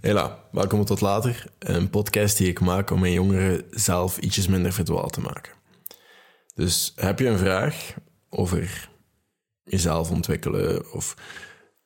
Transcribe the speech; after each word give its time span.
Hela, 0.00 0.44
welkom 0.52 0.84
tot 0.84 1.00
later. 1.00 1.44
Een 1.58 1.90
podcast 1.90 2.36
die 2.36 2.48
ik 2.48 2.60
maak 2.60 2.90
om 2.90 3.00
mijn 3.00 3.12
jongeren 3.12 3.64
zelf 3.70 4.18
ietsjes 4.18 4.46
minder 4.46 4.72
verdwaald 4.72 5.12
te 5.12 5.20
maken. 5.20 5.52
Dus 6.54 6.92
heb 6.96 7.18
je 7.18 7.26
een 7.26 7.38
vraag 7.38 7.94
over 8.28 8.88
jezelf 9.64 10.10
ontwikkelen 10.10 10.92
of 10.92 11.16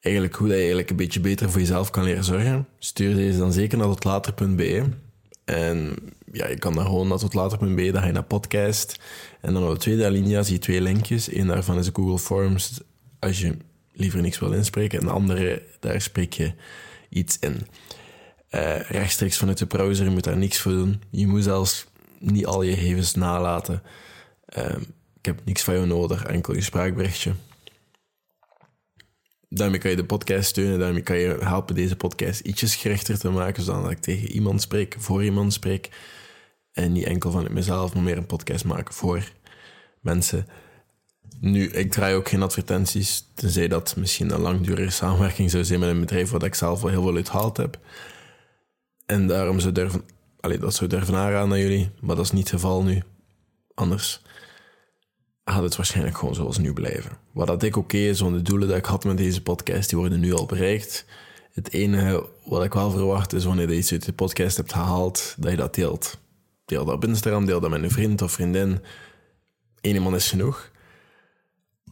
eigenlijk 0.00 0.34
hoe 0.34 0.48
je 0.48 0.54
eigenlijk 0.54 0.90
een 0.90 0.96
beetje 0.96 1.20
beter 1.20 1.50
voor 1.50 1.60
jezelf 1.60 1.90
kan 1.90 2.04
leren 2.04 2.24
zorgen, 2.24 2.68
stuur 2.78 3.14
deze 3.14 3.38
dan 3.38 3.52
zeker 3.52 3.78
naar 3.78 3.86
totlater.be. 3.86 4.84
En 5.44 5.96
ja, 6.32 6.48
je 6.48 6.58
kan 6.58 6.74
daar 6.74 6.84
gewoon 6.84 7.08
naar 7.08 7.18
totlater.be, 7.18 7.90
dan 7.90 8.00
ga 8.00 8.06
je 8.06 8.12
naar 8.12 8.22
podcast. 8.22 8.96
En 9.40 9.54
dan 9.54 9.64
op 9.64 9.72
de 9.72 9.78
tweede 9.78 10.06
alinea 10.06 10.42
zie 10.42 10.54
je 10.54 10.60
twee 10.60 10.80
linkjes. 10.80 11.34
Eén 11.34 11.46
daarvan 11.46 11.78
is 11.78 11.90
Google 11.92 12.18
Forms, 12.18 12.80
als 13.18 13.40
je 13.40 13.56
liever 13.92 14.20
niks 14.20 14.38
wil 14.38 14.52
inspreken. 14.52 14.98
En 15.00 15.06
de 15.06 15.12
andere, 15.12 15.62
daar 15.80 16.00
spreek 16.00 16.32
je 16.32 16.52
iets 17.08 17.38
in. 17.40 17.66
Uh, 18.54 18.80
rechtstreeks 18.80 19.36
vanuit 19.36 19.58
de 19.58 19.66
browser, 19.66 20.04
je 20.04 20.10
moet 20.10 20.24
daar 20.24 20.36
niks 20.36 20.60
voor 20.60 20.72
doen. 20.72 21.02
Je 21.10 21.26
moet 21.26 21.42
zelfs 21.42 21.86
niet 22.18 22.46
al 22.46 22.62
je 22.62 22.74
gegevens 22.74 23.14
nalaten. 23.14 23.82
Uh, 24.58 24.76
ik 25.18 25.26
heb 25.26 25.44
niks 25.44 25.62
van 25.62 25.74
jou 25.74 25.86
nodig, 25.86 26.24
enkel 26.24 26.54
je 26.54 26.60
spraakberichtje. 26.60 27.32
Daarmee 29.48 29.78
kan 29.78 29.90
je 29.90 29.96
de 29.96 30.04
podcast 30.04 30.48
steunen, 30.48 30.78
daarmee 30.78 31.02
kan 31.02 31.16
je 31.16 31.36
helpen 31.40 31.74
deze 31.74 31.96
podcast 31.96 32.40
ietsjes 32.40 32.76
gerichter 32.76 33.18
te 33.18 33.30
maken, 33.30 33.62
zodat 33.62 33.90
ik 33.90 33.98
tegen 33.98 34.30
iemand 34.30 34.62
spreek, 34.62 34.96
voor 34.98 35.24
iemand 35.24 35.52
spreek. 35.52 35.88
En 36.72 36.92
niet 36.92 37.04
enkel 37.04 37.30
vanuit 37.30 37.52
mezelf, 37.52 37.94
maar 37.94 38.02
meer 38.02 38.16
een 38.16 38.26
podcast 38.26 38.64
maken 38.64 38.94
voor 38.94 39.32
mensen. 40.00 40.48
Nu, 41.40 41.68
ik 41.68 41.90
draai 41.90 42.14
ook 42.14 42.28
geen 42.28 42.42
advertenties, 42.42 43.26
tenzij 43.34 43.68
dat 43.68 43.96
misschien 43.96 44.30
een 44.30 44.40
langdurige 44.40 44.90
samenwerking 44.90 45.50
zou 45.50 45.64
zijn 45.64 45.80
met 45.80 45.88
een 45.88 46.00
bedrijf 46.00 46.30
waar 46.30 46.44
ik 46.44 46.54
zelf 46.54 46.80
wel 46.80 46.90
heel 46.90 47.02
veel 47.02 47.16
uitgehaald 47.16 47.56
heb. 47.56 47.78
En 49.06 49.26
daarom 49.26 49.60
zou 49.60 49.72
durven, 49.72 50.02
allee, 50.40 50.58
dat 50.58 50.74
zou 50.74 50.90
durven 50.90 51.14
aanraden 51.14 51.52
aan 51.52 51.58
jullie, 51.58 51.90
maar 52.00 52.16
dat 52.16 52.24
is 52.24 52.30
niet 52.30 52.50
het 52.50 52.60
geval 52.60 52.82
nu. 52.82 53.02
Anders 53.74 54.22
gaat 55.44 55.62
het 55.62 55.76
waarschijnlijk 55.76 56.18
gewoon 56.18 56.34
zoals 56.34 56.58
nu 56.58 56.72
blijven. 56.72 57.18
Wat 57.32 57.46
dat 57.46 57.62
ik 57.62 57.76
oké 57.76 57.96
is, 57.96 58.20
want 58.20 58.34
de 58.34 58.42
doelen 58.42 58.68
die 58.68 58.76
ik 58.76 58.84
had 58.84 59.04
met 59.04 59.16
deze 59.16 59.42
podcast, 59.42 59.88
die 59.88 59.98
worden 59.98 60.20
nu 60.20 60.32
al 60.32 60.46
bereikt. 60.46 61.04
Het 61.52 61.72
enige 61.72 62.26
wat 62.44 62.64
ik 62.64 62.72
wel 62.72 62.90
verwacht 62.90 63.32
is 63.32 63.44
wanneer 63.44 63.70
je 63.70 63.76
iets 63.76 63.92
uit 63.92 64.04
de 64.04 64.12
podcast 64.12 64.56
hebt 64.56 64.72
gehaald, 64.72 65.34
dat 65.38 65.50
je 65.50 65.56
dat 65.56 65.74
deelt. 65.74 66.18
Deel 66.64 66.84
dat 66.84 66.94
op 66.94 67.04
Instagram, 67.04 67.46
deel 67.46 67.60
dat 67.60 67.70
met 67.70 67.82
een 67.82 67.90
vriend 67.90 68.22
of 68.22 68.32
vriendin. 68.32 68.80
Eén 69.80 69.94
iemand 69.94 70.16
is 70.16 70.28
genoeg. 70.28 70.70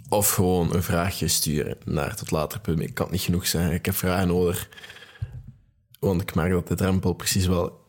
Of 0.08 0.30
gewoon 0.30 0.74
een 0.74 0.82
vraagje 0.82 1.28
sturen 1.28 1.76
naar 1.84 2.16
tot 2.16 2.30
later. 2.30 2.80
Ik 2.80 2.94
kan 2.94 3.04
het 3.04 3.14
niet 3.14 3.24
genoeg 3.24 3.46
zeggen. 3.46 3.72
Ik 3.72 3.84
heb 3.84 3.94
vragen 3.94 4.28
nodig. 4.28 4.68
Want 6.02 6.20
ik 6.20 6.34
merk 6.34 6.50
dat 6.50 6.68
de 6.68 6.74
drempel 6.74 7.12
precies 7.12 7.46
wel 7.46 7.80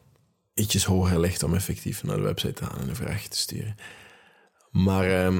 ietsjes 0.53 0.85
hoger 0.85 1.19
ligt 1.19 1.43
om 1.43 1.53
effectief 1.53 2.03
naar 2.03 2.15
de 2.15 2.21
website 2.21 2.53
te 2.53 2.65
gaan 2.65 2.79
en 2.79 2.89
een 2.89 2.95
vraag 2.95 3.27
te 3.27 3.37
sturen. 3.37 3.75
Maar 4.71 5.05
uh, 5.05 5.39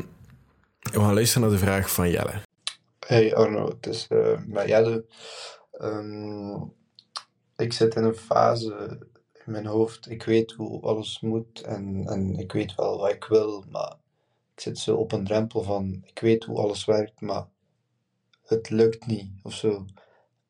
we 0.79 0.99
gaan 0.99 1.13
luisteren 1.13 1.41
naar 1.41 1.59
de 1.59 1.65
vraag 1.65 1.91
van 1.91 2.09
Jelle. 2.09 2.41
Hey 2.99 3.35
Arno, 3.35 3.67
het 3.67 3.87
is 3.87 4.07
uh, 4.09 4.65
Jelle. 4.67 5.05
Um, 5.81 6.73
ik 7.55 7.73
zit 7.73 7.95
in 7.95 8.03
een 8.03 8.15
fase 8.15 9.07
in 9.45 9.51
mijn 9.51 9.65
hoofd. 9.65 10.09
Ik 10.09 10.23
weet 10.23 10.51
hoe 10.51 10.81
alles 10.81 11.19
moet 11.19 11.61
en, 11.61 12.05
en 12.07 12.35
ik 12.35 12.51
weet 12.51 12.75
wel 12.75 12.97
wat 12.97 13.11
ik 13.11 13.23
wil, 13.23 13.65
maar 13.69 13.95
ik 14.55 14.61
zit 14.61 14.77
zo 14.77 14.95
op 14.95 15.11
een 15.11 15.25
drempel 15.25 15.63
van 15.63 16.03
ik 16.05 16.19
weet 16.19 16.43
hoe 16.43 16.57
alles 16.57 16.85
werkt, 16.85 17.21
maar 17.21 17.47
het 18.43 18.69
lukt 18.69 19.05
niet 19.05 19.31
of 19.43 19.53
zo. 19.53 19.85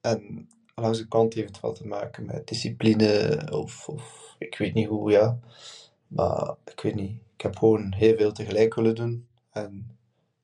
En 0.01 0.47
langs 0.75 0.97
de 0.97 1.07
kant 1.07 1.33
heeft 1.33 1.47
het 1.47 1.59
wel 1.59 1.73
te 1.73 1.87
maken 1.87 2.25
met 2.25 2.47
discipline 2.47 3.47
of, 3.51 3.89
of 3.89 4.35
ik 4.39 4.57
weet 4.57 4.73
niet 4.73 4.87
hoe, 4.87 5.11
ja. 5.11 5.39
Maar 6.07 6.55
ik 6.65 6.79
weet 6.81 6.95
niet. 6.95 7.21
Ik 7.35 7.41
heb 7.41 7.57
gewoon 7.57 7.93
heel 7.93 8.17
veel 8.17 8.31
tegelijk 8.31 8.73
willen 8.73 8.95
doen. 8.95 9.27
En 9.51 9.97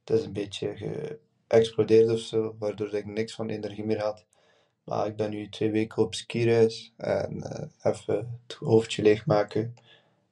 het 0.03 0.19
is 0.19 0.25
een 0.25 0.33
beetje 0.33 0.75
geëxplodeerd 1.47 2.09
of 2.09 2.19
zo, 2.19 2.55
waardoor 2.59 2.93
ik 2.93 3.05
niks 3.05 3.35
van 3.35 3.49
energie 3.49 3.85
meer 3.85 4.01
had. 4.01 4.25
Maar 4.83 5.07
ik 5.07 5.15
ben 5.15 5.29
nu 5.29 5.49
twee 5.49 5.71
weken 5.71 6.03
op 6.03 6.15
skireis 6.15 6.93
en 6.97 7.35
uh, 7.35 7.93
even 7.93 8.39
het 8.43 8.53
hoofdje 8.53 9.01
leegmaken. 9.01 9.75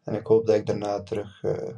En 0.03 0.15
ik 0.15 0.27
hoop 0.27 0.45
dat 0.45 0.55
ik 0.55 0.65
daarna 0.65 1.03
terug 1.03 1.43
uh, 1.43 1.75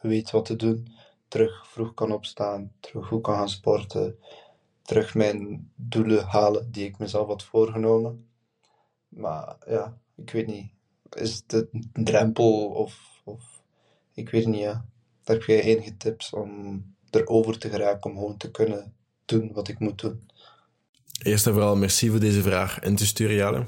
weet 0.00 0.30
wat 0.30 0.44
te 0.44 0.56
doen. 0.56 0.88
Terug 1.28 1.66
vroeg 1.66 1.94
kan 1.94 2.12
opstaan, 2.12 2.72
terug 2.80 3.06
goed 3.06 3.22
kan 3.22 3.34
gaan 3.34 3.48
sporten. 3.48 4.18
Terug 4.90 5.14
mijn 5.14 5.70
doelen 5.74 6.24
halen 6.24 6.70
die 6.70 6.84
ik 6.84 6.98
mezelf 6.98 7.26
had 7.26 7.42
voorgenomen. 7.42 8.28
Maar 9.08 9.56
ja, 9.66 9.98
ik 10.16 10.30
weet 10.30 10.46
niet. 10.46 10.70
Is 11.10 11.42
het 11.46 11.66
een 11.72 12.04
drempel 12.04 12.66
of, 12.66 13.20
of 13.24 13.62
ik 14.14 14.30
weet 14.30 14.46
niet, 14.46 14.60
ja. 14.60 14.84
Heb 15.24 15.42
jij 15.42 15.60
enige 15.60 15.96
tips 15.96 16.32
om 16.32 16.84
erover 17.10 17.58
te 17.58 17.68
geraken, 17.68 18.10
om 18.10 18.16
gewoon 18.16 18.36
te 18.36 18.50
kunnen 18.50 18.94
doen 19.24 19.52
wat 19.52 19.68
ik 19.68 19.78
moet 19.78 20.00
doen? 20.00 20.30
Eerst 21.22 21.46
en 21.46 21.52
vooral 21.52 21.76
merci 21.76 22.10
voor 22.10 22.20
deze 22.20 22.42
vraag 22.42 22.80
in 22.80 22.96
te 22.96 23.06
sturen, 23.06 23.36
Jelle. 23.36 23.66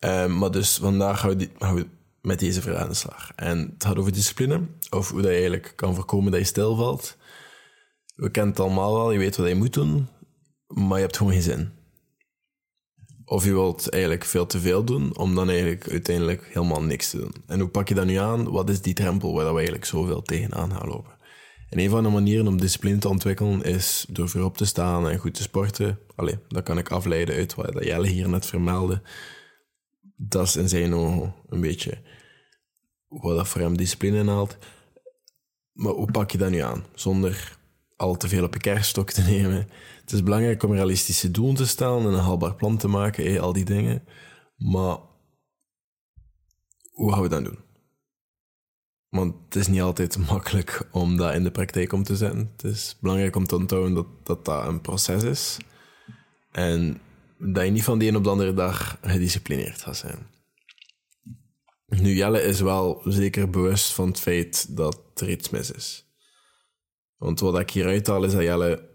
Uh, 0.00 0.26
maar 0.26 0.50
dus 0.50 0.76
vandaag 0.76 1.20
gaan 1.20 1.36
we, 1.36 1.50
gaan 1.58 1.74
we 1.74 1.86
met 2.20 2.38
deze 2.38 2.62
vraag 2.62 2.82
aan 2.82 2.88
de 2.88 2.94
slag. 2.94 3.32
En 3.36 3.58
het 3.58 3.84
gaat 3.84 3.96
over 3.96 4.12
discipline, 4.12 4.66
of 4.90 5.10
hoe 5.10 5.20
dat 5.20 5.30
je 5.30 5.36
eigenlijk 5.36 5.72
kan 5.76 5.94
voorkomen 5.94 6.32
dat 6.32 6.40
je 6.40 6.46
stilvalt. 6.46 7.16
We 8.14 8.30
kennen 8.30 8.52
het 8.52 8.60
allemaal 8.60 8.94
wel, 8.94 9.12
je 9.12 9.18
weet 9.18 9.36
wat 9.36 9.48
je 9.48 9.54
moet 9.54 9.72
doen, 9.72 10.08
maar 10.66 10.96
je 10.96 11.04
hebt 11.04 11.16
gewoon 11.16 11.32
geen 11.32 11.42
zin. 11.42 11.72
Of 13.24 13.44
je 13.44 13.52
wilt 13.52 13.88
eigenlijk 13.88 14.24
veel 14.24 14.46
te 14.46 14.60
veel 14.60 14.84
doen, 14.84 15.16
om 15.16 15.34
dan 15.34 15.48
eigenlijk 15.48 15.90
uiteindelijk 15.90 16.46
helemaal 16.52 16.82
niks 16.82 17.10
te 17.10 17.16
doen. 17.16 17.34
En 17.46 17.60
hoe 17.60 17.68
pak 17.68 17.88
je 17.88 17.94
dat 17.94 18.06
nu 18.06 18.16
aan? 18.16 18.50
Wat 18.50 18.70
is 18.70 18.82
die 18.82 18.94
drempel 18.94 19.34
waar 19.34 19.48
we 19.48 19.54
eigenlijk 19.54 19.84
zoveel 19.84 20.22
tegenaan 20.22 20.72
gaan 20.72 20.88
lopen? 20.88 21.12
En 21.68 21.78
een 21.78 21.90
van 21.90 22.02
de 22.02 22.08
manieren 22.08 22.46
om 22.46 22.60
discipline 22.60 22.98
te 22.98 23.08
ontwikkelen 23.08 23.62
is 23.62 24.06
door 24.08 24.28
voorop 24.28 24.56
te 24.56 24.64
staan 24.64 25.08
en 25.08 25.18
goed 25.18 25.34
te 25.34 25.42
sporten. 25.42 25.98
Allee, 26.14 26.38
dat 26.48 26.62
kan 26.62 26.78
ik 26.78 26.90
afleiden 26.90 27.34
uit 27.34 27.54
wat 27.54 27.84
Jelle 27.84 28.08
hier 28.08 28.28
net 28.28 28.46
vermeldde. 28.46 29.02
Dat 30.16 30.46
is 30.46 30.56
in 30.56 30.68
zijn 30.68 30.94
ogen 30.94 31.34
een 31.48 31.60
beetje 31.60 31.98
wat 33.08 33.36
dat 33.36 33.48
voor 33.48 33.60
hem 33.60 33.76
discipline 33.76 34.18
inhaalt. 34.18 34.56
Maar 35.72 35.92
hoe 35.92 36.10
pak 36.10 36.30
je 36.30 36.38
dat 36.38 36.50
nu 36.50 36.58
aan? 36.58 36.84
Zonder 36.94 37.58
al 37.96 38.16
te 38.16 38.28
veel 38.28 38.44
op 38.44 38.54
je 38.54 38.60
kerststok 38.60 39.10
te 39.10 39.22
nemen. 39.22 39.68
Het 40.00 40.12
is 40.12 40.22
belangrijk 40.22 40.62
om 40.62 40.72
realistische 40.72 41.30
doelen 41.30 41.54
te 41.54 41.66
stellen 41.66 42.02
en 42.02 42.12
een 42.12 42.24
haalbaar 42.24 42.54
plan 42.54 42.76
te 42.76 42.88
maken, 42.88 43.40
al 43.40 43.52
die 43.52 43.64
dingen. 43.64 44.04
Maar 44.56 44.98
hoe 46.92 47.12
gaan 47.12 47.22
we 47.22 47.28
dat 47.28 47.44
doen? 47.44 47.58
Want 49.08 49.34
het 49.44 49.56
is 49.56 49.66
niet 49.66 49.80
altijd 49.80 50.18
makkelijk 50.28 50.88
om 50.90 51.16
dat 51.16 51.34
in 51.34 51.42
de 51.42 51.50
praktijk 51.50 51.92
om 51.92 52.02
te 52.02 52.16
zetten. 52.16 52.50
Het 52.56 52.64
is 52.64 52.96
belangrijk 53.00 53.36
om 53.36 53.46
te 53.46 53.56
onthouden 53.56 53.94
dat 53.94 54.06
dat, 54.22 54.44
dat 54.44 54.66
een 54.66 54.80
proces 54.80 55.22
is. 55.22 55.56
En 56.50 57.00
dat 57.38 57.64
je 57.64 57.70
niet 57.70 57.84
van 57.84 57.98
de 57.98 58.06
een 58.06 58.16
op 58.16 58.24
de 58.24 58.30
andere 58.30 58.54
dag 58.54 58.98
gedisciplineerd 59.02 59.82
gaat 59.82 59.96
zijn. 59.96 60.26
Nu, 61.86 62.14
Jelle 62.14 62.42
is 62.42 62.60
wel 62.60 63.02
zeker 63.04 63.50
bewust 63.50 63.92
van 63.92 64.08
het 64.08 64.20
feit 64.20 64.76
dat 64.76 65.00
er 65.14 65.30
iets 65.30 65.50
mis 65.50 65.70
is. 65.70 66.04
Want 67.16 67.40
wat 67.40 67.58
ik 67.58 67.70
hier 67.70 67.86
uithaal 67.86 68.24
is 68.24 68.32
dat 68.32 68.42
Jelle 68.42 68.88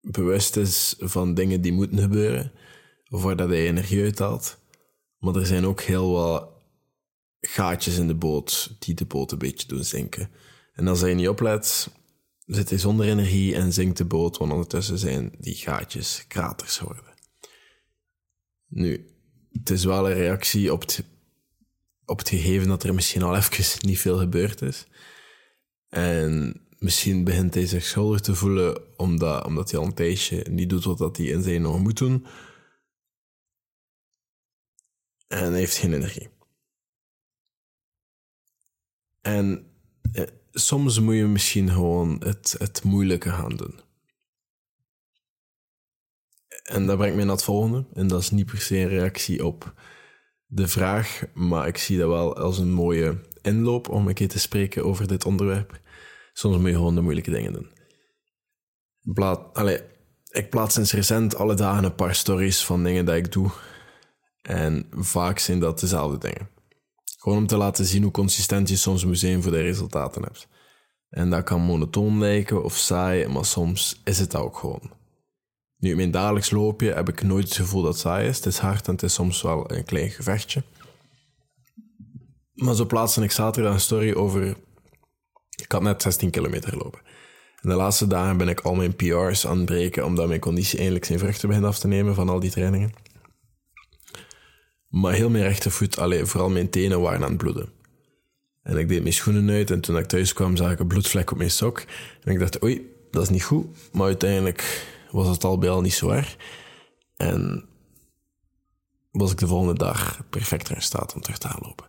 bewust 0.00 0.56
is 0.56 0.94
van 0.98 1.34
dingen 1.34 1.60
die 1.60 1.72
moeten 1.72 1.98
gebeuren, 1.98 2.52
voordat 3.04 3.48
hij 3.48 3.66
energie 3.66 4.02
uithaalt. 4.02 4.58
Maar 5.18 5.36
er 5.36 5.46
zijn 5.46 5.66
ook 5.66 5.80
heel 5.80 6.10
wat 6.10 6.48
gaatjes 7.40 7.98
in 7.98 8.06
de 8.06 8.14
boot 8.14 8.74
die 8.78 8.94
de 8.94 9.04
boot 9.04 9.32
een 9.32 9.38
beetje 9.38 9.68
doen 9.68 9.84
zinken. 9.84 10.30
En 10.72 10.88
als 10.88 11.00
hij 11.00 11.14
niet 11.14 11.28
oplet, 11.28 11.88
zit 12.46 12.68
hij 12.68 12.78
zonder 12.78 13.06
energie 13.06 13.54
en 13.54 13.72
zinkt 13.72 13.96
de 13.96 14.04
boot, 14.04 14.36
want 14.36 14.52
ondertussen 14.52 14.98
zijn 14.98 15.32
die 15.38 15.54
gaatjes 15.54 16.24
kraters 16.28 16.76
geworden. 16.76 17.14
Nu, 18.66 19.06
het 19.52 19.70
is 19.70 19.84
wel 19.84 20.10
een 20.10 20.16
reactie 20.16 20.72
op 20.72 20.80
het, 20.80 21.04
op 22.04 22.18
het 22.18 22.28
gegeven 22.28 22.68
dat 22.68 22.82
er 22.82 22.94
misschien 22.94 23.22
al 23.22 23.36
even 23.36 23.86
niet 23.86 24.00
veel 24.00 24.18
gebeurd 24.18 24.62
is. 24.62 24.86
En 25.88 26.60
misschien 26.82 27.24
begint 27.24 27.54
hij 27.54 27.66
zich 27.66 27.84
schuldig 27.84 28.20
te 28.20 28.34
voelen 28.34 28.98
omdat, 28.98 29.44
omdat 29.44 29.70
hij 29.70 29.80
al 29.80 29.86
een 29.86 29.94
tijdje 29.94 30.46
niet 30.50 30.70
doet 30.70 30.84
wat 30.84 31.16
hij 31.16 31.26
in 31.26 31.42
zijn 31.42 31.62
nog 31.62 31.78
moet 31.78 31.98
doen. 31.98 32.26
En 35.28 35.50
hij 35.50 35.58
heeft 35.58 35.76
geen 35.76 35.92
energie. 35.92 36.28
En 39.20 39.66
eh, 40.12 40.26
soms 40.52 41.00
moet 41.00 41.14
je 41.14 41.26
misschien 41.26 41.70
gewoon 41.70 42.22
het, 42.24 42.54
het 42.58 42.82
moeilijke 42.82 43.30
gaan 43.30 43.56
doen. 43.56 43.80
En 46.62 46.86
dat 46.86 46.96
brengt 46.96 47.16
mij 47.16 47.24
naar 47.24 47.34
het 47.34 47.44
volgende. 47.44 47.84
En 47.94 48.06
dat 48.06 48.20
is 48.20 48.30
niet 48.30 48.46
per 48.46 48.60
se 48.60 48.76
een 48.76 48.88
reactie 48.88 49.46
op 49.46 49.74
de 50.46 50.68
vraag, 50.68 51.22
maar 51.34 51.66
ik 51.66 51.76
zie 51.76 51.98
dat 51.98 52.08
wel 52.08 52.36
als 52.36 52.58
een 52.58 52.72
mooie 52.72 53.20
inloop 53.42 53.88
om 53.88 54.08
een 54.08 54.14
keer 54.14 54.28
te 54.28 54.38
spreken 54.38 54.84
over 54.84 55.06
dit 55.06 55.24
onderwerp. 55.24 55.80
Soms 56.32 56.56
moet 56.56 56.68
je 56.68 56.74
gewoon 56.74 56.94
de 56.94 57.00
moeilijke 57.00 57.30
dingen 57.30 57.52
doen. 57.52 57.70
Ik 60.30 60.50
plaats 60.50 60.74
sinds 60.74 60.92
recent 60.92 61.36
alle 61.36 61.54
dagen 61.54 61.84
een 61.84 61.94
paar 61.94 62.14
stories 62.14 62.64
van 62.64 62.84
dingen 62.84 63.04
dat 63.04 63.16
ik 63.16 63.32
doe. 63.32 63.50
En 64.42 64.86
vaak 64.90 65.38
zijn 65.38 65.60
dat 65.60 65.80
dezelfde 65.80 66.18
dingen. 66.18 66.48
Gewoon 67.18 67.38
om 67.38 67.46
te 67.46 67.56
laten 67.56 67.84
zien 67.84 68.02
hoe 68.02 68.12
consistent 68.12 68.68
je 68.68 68.76
soms 68.76 69.04
moet 69.04 69.18
zijn 69.18 69.42
voor 69.42 69.52
de 69.52 69.60
resultaten 69.60 70.22
hebt. 70.22 70.48
En 71.08 71.30
dat 71.30 71.44
kan 71.44 71.60
monotoon 71.60 72.18
lijken 72.18 72.64
of 72.64 72.76
saai, 72.76 73.26
maar 73.26 73.44
soms 73.44 74.00
is 74.04 74.18
het 74.18 74.36
ook 74.36 74.56
gewoon. 74.56 74.90
Nu, 75.76 75.90
in 75.90 75.96
mijn 75.96 76.10
dagelijks 76.10 76.50
loopje 76.50 76.92
heb 76.92 77.08
ik 77.08 77.22
nooit 77.22 77.44
het 77.44 77.54
gevoel 77.54 77.82
dat 77.82 77.92
het 77.92 78.00
saai 78.00 78.28
is. 78.28 78.36
Het 78.36 78.46
is 78.46 78.58
hard 78.58 78.86
en 78.86 78.92
het 78.92 79.02
is 79.02 79.14
soms 79.14 79.42
wel 79.42 79.70
een 79.70 79.84
klein 79.84 80.10
gevechtje. 80.10 80.62
Maar 82.54 82.74
zo 82.74 82.86
plaatste 82.86 83.22
ik 83.22 83.30
zaterdag 83.30 83.72
een 83.72 83.80
story 83.80 84.12
over... 84.12 84.56
Ik 85.62 85.72
had 85.72 85.82
net 85.82 86.02
16 86.02 86.30
kilometer 86.30 86.70
gelopen. 86.70 87.00
En 87.60 87.68
de 87.68 87.74
laatste 87.74 88.06
dagen 88.06 88.36
ben 88.36 88.48
ik 88.48 88.60
al 88.60 88.74
mijn 88.74 88.96
PR's 88.96 89.46
aan 89.46 89.56
het 89.56 89.66
breken, 89.66 90.04
omdat 90.04 90.28
mijn 90.28 90.40
conditie 90.40 90.78
eindelijk 90.78 91.04
zijn 91.04 91.18
vruchten 91.18 91.48
begint 91.48 91.66
af 91.66 91.78
te 91.78 91.88
nemen 91.88 92.14
van 92.14 92.28
al 92.28 92.40
die 92.40 92.50
trainingen. 92.50 92.92
Maar 94.88 95.12
heel 95.12 95.30
mijn 95.30 95.44
rechtervoet, 95.44 95.98
alleen 95.98 96.26
vooral 96.26 96.50
mijn 96.50 96.70
tenen 96.70 97.00
waren 97.00 97.22
aan 97.22 97.28
het 97.28 97.38
bloeden. 97.38 97.72
En 98.62 98.76
ik 98.76 98.88
deed 98.88 99.02
mijn 99.02 99.14
schoenen 99.14 99.50
uit 99.50 99.70
en 99.70 99.80
toen 99.80 99.96
ik 99.96 100.06
thuis 100.06 100.32
kwam 100.32 100.56
zag 100.56 100.70
ik 100.70 100.78
een 100.78 100.86
bloedvlek 100.86 101.30
op 101.30 101.38
mijn 101.38 101.50
sok. 101.50 101.84
En 102.22 102.32
ik 102.32 102.38
dacht, 102.38 102.62
oei, 102.62 102.90
dat 103.10 103.22
is 103.22 103.28
niet 103.28 103.44
goed. 103.44 103.66
Maar 103.92 104.06
uiteindelijk 104.06 104.86
was 105.10 105.28
het 105.28 105.44
al 105.44 105.58
bij 105.58 105.70
al 105.70 105.80
niet 105.80 105.94
zo 105.94 106.10
erg. 106.10 106.36
En 107.16 107.64
was 109.10 109.30
ik 109.30 109.38
de 109.38 109.46
volgende 109.46 109.78
dag 109.78 110.20
perfect 110.30 110.70
in 110.70 110.82
staat 110.82 111.14
om 111.14 111.20
terug 111.20 111.38
te 111.38 111.48
gaan 111.48 111.62
lopen. 111.62 111.86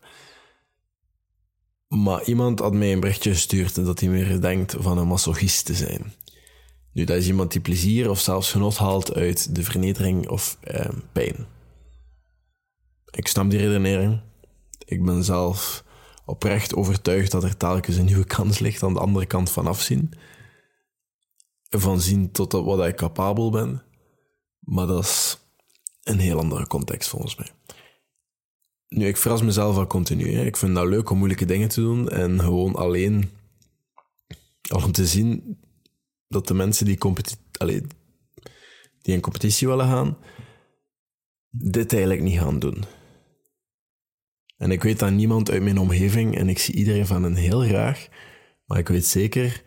Maar 1.94 2.24
iemand 2.24 2.60
had 2.60 2.74
mij 2.74 2.92
een 2.92 3.00
berichtje 3.00 3.32
gestuurd 3.32 3.76
dat 3.76 4.00
hij 4.00 4.10
meer 4.10 4.42
denkt 4.42 4.76
van 4.80 4.98
een 4.98 5.08
masochist 5.08 5.66
te 5.66 5.74
zijn. 5.74 6.14
Nu, 6.92 7.04
dat 7.04 7.18
is 7.18 7.28
iemand 7.28 7.52
die 7.52 7.62
plezier 7.62 8.10
of 8.10 8.20
zelfs 8.20 8.52
genot 8.52 8.78
haalt 8.78 9.14
uit 9.14 9.56
de 9.56 9.64
vernedering 9.64 10.30
of 10.30 10.58
eh, 10.62 10.90
pijn. 11.12 11.46
Ik 13.10 13.28
snap 13.28 13.50
die 13.50 13.60
redenering. 13.60 14.22
Ik 14.86 15.06
ben 15.06 15.24
zelf 15.24 15.84
oprecht 16.26 16.76
overtuigd 16.76 17.32
dat 17.32 17.44
er 17.44 17.58
telkens 17.58 17.96
een 17.96 18.06
nieuwe 18.06 18.26
kans 18.26 18.60
ligt 18.60 18.84
aan 18.84 18.94
de 18.94 19.00
andere 19.00 19.26
kant 19.26 19.50
van 19.50 19.68
afzien. 19.68 20.14
Van 21.70 22.02
zien 22.02 22.32
tot 22.32 22.52
wat 22.52 22.86
ik 22.86 22.96
capabel 22.96 23.52
ben. 23.52 23.84
Maar 24.60 24.88
dat 24.88 25.04
is 25.04 25.38
een 26.04 26.20
heel 26.20 26.40
andere 26.40 26.68
context 26.68 27.10
volgens 27.10 27.36
mij. 27.36 27.50
Nu, 28.94 29.08
ik 29.08 29.18
verras 29.18 29.42
mezelf 29.42 29.78
al 29.78 29.88
continu. 29.88 30.34
Hè. 30.34 30.46
Ik 30.46 30.58
vind 30.58 30.76
dat 30.76 30.88
leuk 30.88 31.10
om 31.10 31.18
moeilijke 31.18 31.46
dingen 31.46 31.70
te 31.70 31.82
doen 31.82 32.10
en 32.10 32.40
gewoon 32.40 32.76
alleen 32.76 33.30
al 34.70 34.84
om 34.84 34.92
te 34.92 35.06
zien 35.06 35.60
dat 36.28 36.48
de 36.48 36.54
mensen 36.54 36.86
die, 36.86 36.98
die 39.02 39.14
in 39.14 39.22
competitie 39.22 39.68
willen 39.68 39.88
gaan, 39.88 40.18
dit 41.50 41.94
eigenlijk 41.94 42.22
niet 42.24 42.40
gaan 42.40 42.60
doen. 42.60 42.84
En 44.58 44.72
ik 44.72 44.84
weet 44.84 45.00
dat 45.00 45.12
niemand 45.12 45.52
uit 45.52 45.62
mijn 45.62 45.78
omgeving, 45.78 46.38
en 46.38 46.50
ik 46.50 46.60
zie 46.60 46.76
iedereen 46.76 47.08
van 47.08 47.24
hen 47.24 47.36
heel 47.36 47.62
graag, 47.62 48.08
maar 48.66 48.78
ik 48.78 48.88
weet 48.88 49.06
zeker 49.06 49.64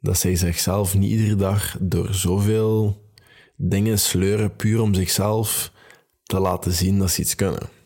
dat 0.00 0.18
zij 0.18 0.36
zichzelf 0.36 0.94
niet 0.94 1.10
iedere 1.10 1.36
dag 1.36 1.76
door 1.80 2.14
zoveel 2.14 3.04
dingen 3.56 3.98
sleuren 3.98 4.56
puur 4.56 4.80
om 4.80 4.94
zichzelf 4.94 5.72
te 6.22 6.40
laten 6.40 6.72
zien 6.72 6.98
dat 6.98 7.10
ze 7.10 7.20
iets 7.20 7.34
kunnen. 7.34 7.79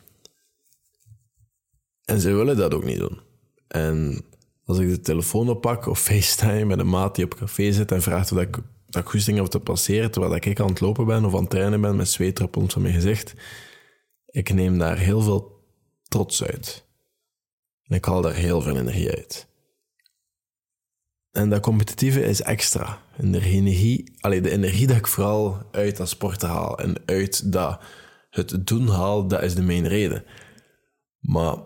En 2.04 2.20
ze 2.20 2.32
willen 2.32 2.56
dat 2.56 2.74
ook 2.74 2.84
niet 2.84 2.98
doen. 2.98 3.20
En 3.68 4.24
als 4.64 4.78
ik 4.78 4.88
de 4.88 5.00
telefoon 5.00 5.48
oppak 5.48 5.86
of 5.86 6.00
FaceTime 6.00 6.64
met 6.64 6.78
een 6.78 6.88
maat 6.88 7.14
die 7.14 7.24
op 7.24 7.34
café 7.34 7.72
zit 7.72 7.92
en 7.92 8.02
vraagt 8.02 8.32
of 8.32 8.38
ik, 8.38 8.58
dat 8.86 9.02
ik 9.02 9.08
goesting 9.08 9.36
heb 9.36 9.46
te 9.46 9.60
passeren 9.60 10.10
terwijl 10.10 10.34
ik 10.34 10.60
aan 10.60 10.68
het 10.68 10.80
lopen 10.80 11.06
ben 11.06 11.24
of 11.24 11.34
aan 11.34 11.40
het 11.40 11.50
trainen 11.50 11.80
ben 11.80 11.96
met 11.96 12.08
zweetdruppels 12.08 12.72
van 12.72 12.82
mijn 12.82 12.94
gezicht, 12.94 13.34
ik 14.26 14.52
neem 14.52 14.78
daar 14.78 14.98
heel 14.98 15.20
veel 15.20 15.62
trots 16.08 16.44
uit. 16.44 16.84
En 17.82 17.96
ik 17.96 18.04
haal 18.04 18.22
daar 18.22 18.34
heel 18.34 18.60
veel 18.60 18.76
energie 18.76 19.10
uit. 19.10 19.48
En 21.30 21.50
dat 21.50 21.60
competitieve 21.60 22.24
is 22.24 22.42
extra. 22.42 23.02
En 23.16 23.32
de 23.32 23.40
energie, 23.40 24.12
allee, 24.20 24.40
de 24.40 24.50
energie 24.50 24.86
dat 24.86 24.96
ik 24.96 25.06
vooral 25.06 25.62
uit 25.70 25.96
dat 25.96 26.08
sporten 26.08 26.48
haal 26.48 26.78
en 26.78 27.02
uit 27.06 27.52
dat 27.52 27.82
het 28.30 28.66
doen 28.66 28.88
haal, 28.88 29.28
dat 29.28 29.42
is 29.42 29.54
de 29.54 29.62
main 29.62 29.86
reden. 29.86 30.24
Maar 31.18 31.56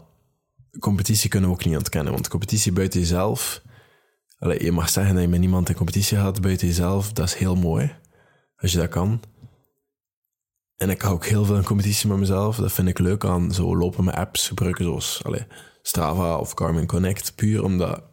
competitie 0.78 1.30
kunnen 1.30 1.50
we 1.50 1.56
ook 1.56 1.64
niet 1.64 1.76
ontkennen. 1.76 2.12
Want 2.12 2.28
competitie 2.28 2.72
buiten 2.72 3.00
jezelf. 3.00 3.62
Allee, 4.38 4.64
je 4.64 4.72
mag 4.72 4.88
zeggen 4.88 5.14
dat 5.14 5.22
je 5.22 5.28
met 5.28 5.40
niemand 5.40 5.68
in 5.68 5.74
competitie 5.74 6.16
gaat 6.16 6.40
buiten 6.40 6.66
jezelf. 6.66 7.12
Dat 7.12 7.26
is 7.26 7.34
heel 7.34 7.56
mooi. 7.56 7.96
Als 8.56 8.72
je 8.72 8.78
dat 8.78 8.88
kan. 8.88 9.20
En 10.76 10.90
ik 10.90 11.02
hou 11.02 11.14
ook 11.14 11.26
heel 11.26 11.44
veel 11.44 11.56
in 11.56 11.64
competitie 11.64 12.08
met 12.08 12.18
mezelf. 12.18 12.56
Dat 12.56 12.72
vind 12.72 12.88
ik 12.88 12.98
leuk 12.98 13.24
aan 13.24 13.52
zo 13.52 13.76
lopen 13.76 14.04
met 14.04 14.14
apps 14.14 14.48
gebruiken 14.48 14.84
zoals 14.84 15.20
allee, 15.24 15.46
Strava 15.82 16.36
of 16.36 16.52
Garmin 16.54 16.86
Connect. 16.86 17.34
Puur 17.34 17.64
omdat 17.64 18.08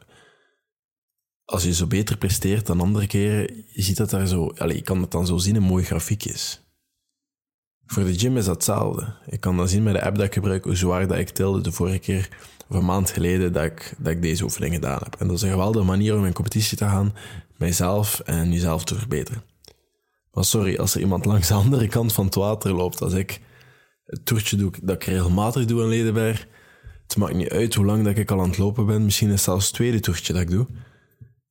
als 1.46 1.64
je 1.64 1.74
zo 1.74 1.88
beter 1.88 2.18
presteert 2.18 2.66
dan 2.66 2.82
andere 2.82 3.08
keren, 3.08 3.66
je 3.68 3.82
ziet 3.82 3.98
dat 3.98 4.10
daar 4.10 4.28
zo... 4.28 4.48
Allee, 4.48 4.76
je 4.76 4.82
kan 4.82 5.02
het 5.02 5.12
dan 5.12 5.26
zo 5.26 5.38
zien 5.38 5.56
in 5.56 5.62
mooie 5.62 5.86
grafiekjes. 5.86 6.65
Voor 7.86 8.04
de 8.04 8.20
gym 8.20 8.38
is 8.38 8.46
dat 8.46 8.56
hetzelfde. 8.56 9.14
Ik 9.26 9.40
kan 9.40 9.58
dan 9.58 9.68
zien 9.68 9.84
met 9.84 9.94
de 9.94 10.02
app 10.02 10.16
dat 10.16 10.26
ik 10.26 10.34
gebruik 10.34 10.64
hoe 10.64 10.76
zwaar 10.76 11.08
dat 11.08 11.18
ik 11.18 11.30
tilde 11.30 11.62
de 11.62 11.72
vorige 11.72 11.98
keer 12.00 12.30
of 12.68 12.76
een 12.76 12.86
maand 12.86 13.10
geleden 13.10 13.54
dat 13.54 13.64
ik, 13.64 13.96
dat 13.98 14.12
ik 14.12 14.22
deze 14.22 14.44
oefening 14.44 14.74
gedaan 14.74 15.00
heb. 15.04 15.16
En 15.20 15.28
dat 15.28 15.36
is 15.36 15.42
een 15.42 15.50
geweldige 15.50 15.86
manier 15.86 16.18
om 16.18 16.26
in 16.26 16.34
competitie 16.34 16.78
te 16.78 16.86
gaan, 16.86 17.14
mijzelf 17.58 18.20
en 18.20 18.52
jezelf 18.52 18.84
te 18.84 18.96
verbeteren. 18.96 19.44
Maar 20.32 20.46
sorry, 20.46 20.78
als 20.78 20.96
er 20.96 21.02
iemand 21.02 21.26
langs 21.26 21.48
de 21.48 21.54
andere 21.54 21.88
kant 21.88 22.14
van 22.14 22.26
het 22.26 22.36
water 22.36 22.74
loopt, 22.74 23.02
als 23.02 23.14
ik 23.14 23.42
het 24.06 24.26
toertje 24.26 24.58
doe 24.58 24.72
dat 24.82 24.96
ik 24.96 25.04
regelmatig 25.04 25.66
doe 25.66 25.82
in 25.82 25.88
Ledenberg, 25.88 26.48
het 27.04 27.18
maakt 27.18 27.36
niet 27.36 27.50
uit 27.50 27.74
hoe 27.74 27.86
lang 27.86 28.04
dat 28.04 28.18
ik 28.18 28.32
al 28.32 28.42
aan 28.42 28.50
het 28.50 28.58
lopen 28.58 28.86
ben. 28.86 29.06
Misschien 29.06 29.28
is 29.28 29.34
het 29.34 29.44
zelfs 29.44 29.66
het 29.66 29.76
tweede 29.76 30.00
toertje 30.00 30.34
dat 30.34 30.42
ik 30.42 30.50
doe. 30.50 30.68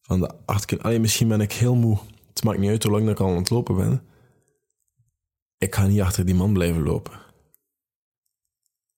Van 0.00 0.20
de 0.20 0.34
acht 0.46 0.64
keer, 0.64 1.00
misschien 1.00 1.28
ben 1.28 1.40
ik 1.40 1.52
heel 1.52 1.74
moe. 1.74 1.98
Het 2.28 2.44
maakt 2.44 2.58
niet 2.58 2.70
uit 2.70 2.82
hoe 2.82 2.92
lang 2.92 3.04
dat 3.04 3.14
ik 3.14 3.20
al 3.20 3.30
aan 3.30 3.36
het 3.36 3.50
lopen 3.50 3.76
ben 3.76 4.02
ik 5.58 5.74
ga 5.74 5.86
niet 5.86 6.00
achter 6.00 6.24
die 6.24 6.34
man 6.34 6.52
blijven 6.52 6.82
lopen. 6.82 7.22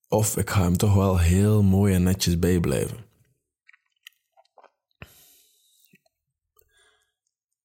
Of 0.09 0.37
ik 0.37 0.51
ga 0.51 0.63
hem 0.63 0.77
toch 0.77 0.95
wel 0.95 1.19
heel 1.19 1.63
mooi 1.63 1.95
en 1.95 2.03
netjes 2.03 2.39
bijblijven. 2.39 3.05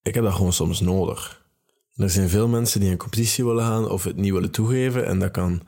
Ik 0.02 0.14
heb 0.14 0.24
dat 0.24 0.34
gewoon 0.34 0.54
soms 0.54 0.80
nodig. 0.80 1.46
er 1.96 2.10
zijn 2.10 2.30
veel 2.30 2.48
mensen 2.48 2.80
die 2.80 2.90
een 2.90 2.98
competitie 2.98 3.46
willen 3.46 3.64
gaan 3.64 3.90
of 3.90 4.04
het 4.04 4.16
niet 4.16 4.32
willen 4.32 4.52
toegeven. 4.52 5.06
En 5.06 5.20
dat 5.20 5.32
kan 5.32 5.68